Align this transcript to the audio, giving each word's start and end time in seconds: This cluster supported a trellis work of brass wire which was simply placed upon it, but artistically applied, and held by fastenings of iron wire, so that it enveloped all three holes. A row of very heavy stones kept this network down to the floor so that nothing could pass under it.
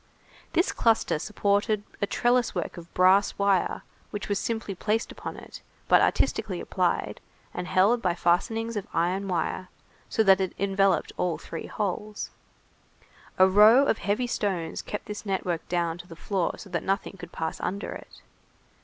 This 0.53 0.71
cluster 0.71 1.19
supported 1.19 1.83
a 2.01 2.07
trellis 2.07 2.55
work 2.55 2.75
of 2.75 2.91
brass 2.95 3.37
wire 3.37 3.83
which 4.09 4.27
was 4.29 4.39
simply 4.39 4.73
placed 4.73 5.11
upon 5.11 5.37
it, 5.37 5.61
but 5.87 6.01
artistically 6.01 6.59
applied, 6.59 7.21
and 7.53 7.67
held 7.67 8.01
by 8.01 8.15
fastenings 8.15 8.75
of 8.75 8.87
iron 8.93 9.27
wire, 9.27 9.67
so 10.09 10.23
that 10.23 10.41
it 10.41 10.55
enveloped 10.57 11.11
all 11.17 11.37
three 11.37 11.67
holes. 11.67 12.31
A 13.37 13.47
row 13.47 13.81
of 13.85 13.97
very 13.97 14.07
heavy 14.07 14.25
stones 14.27 14.81
kept 14.81 15.05
this 15.05 15.23
network 15.23 15.69
down 15.69 15.99
to 15.99 16.07
the 16.07 16.15
floor 16.15 16.57
so 16.57 16.67
that 16.71 16.81
nothing 16.81 17.15
could 17.17 17.31
pass 17.31 17.59
under 17.59 17.91
it. 17.91 18.23